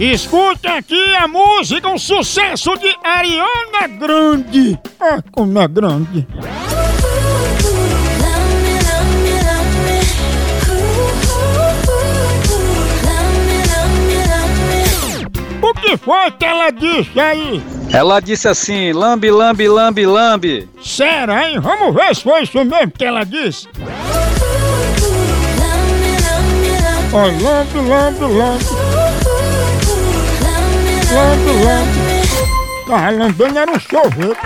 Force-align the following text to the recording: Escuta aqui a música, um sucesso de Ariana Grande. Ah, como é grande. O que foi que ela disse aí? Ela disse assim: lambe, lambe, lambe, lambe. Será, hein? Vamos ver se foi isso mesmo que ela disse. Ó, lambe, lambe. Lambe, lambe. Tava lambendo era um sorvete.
Escuta 0.00 0.78
aqui 0.78 1.14
a 1.14 1.28
música, 1.28 1.86
um 1.86 1.98
sucesso 1.98 2.74
de 2.78 2.88
Ariana 3.04 3.86
Grande. 3.98 4.78
Ah, 4.98 5.22
como 5.30 5.60
é 5.60 5.68
grande. 5.68 6.26
O 15.60 15.74
que 15.74 15.98
foi 15.98 16.30
que 16.30 16.46
ela 16.46 16.70
disse 16.70 17.20
aí? 17.20 17.62
Ela 17.92 18.20
disse 18.20 18.48
assim: 18.48 18.94
lambe, 18.94 19.30
lambe, 19.30 19.68
lambe, 19.68 20.06
lambe. 20.06 20.66
Será, 20.82 21.50
hein? 21.50 21.60
Vamos 21.60 21.94
ver 21.94 22.16
se 22.16 22.22
foi 22.22 22.44
isso 22.44 22.64
mesmo 22.64 22.90
que 22.92 23.04
ela 23.04 23.22
disse. 23.22 23.68
Ó, 27.12 27.18
lambe, 27.18 27.78
lambe. 27.86 28.24
Lambe, 28.24 28.34
lambe. 28.34 29.09
Tava 32.86 33.10
lambendo 33.10 33.58
era 33.58 33.70
um 33.70 33.80
sorvete. 33.80 34.40